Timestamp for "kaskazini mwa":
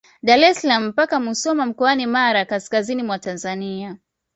2.45-3.19